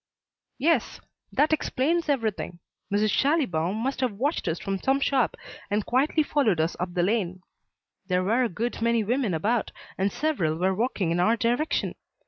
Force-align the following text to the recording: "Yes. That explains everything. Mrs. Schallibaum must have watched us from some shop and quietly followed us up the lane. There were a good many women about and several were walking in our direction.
"Yes. 0.57 0.99
That 1.31 1.53
explains 1.53 2.09
everything. 2.09 2.57
Mrs. 2.91 3.11
Schallibaum 3.11 3.75
must 3.75 3.99
have 3.99 4.13
watched 4.13 4.47
us 4.47 4.59
from 4.59 4.79
some 4.79 4.99
shop 4.99 5.37
and 5.69 5.85
quietly 5.85 6.23
followed 6.23 6.59
us 6.59 6.75
up 6.79 6.95
the 6.95 7.03
lane. 7.03 7.43
There 8.07 8.23
were 8.23 8.43
a 8.43 8.49
good 8.49 8.81
many 8.81 9.03
women 9.03 9.35
about 9.35 9.69
and 9.99 10.11
several 10.11 10.55
were 10.55 10.73
walking 10.73 11.11
in 11.11 11.19
our 11.19 11.37
direction. 11.37 11.93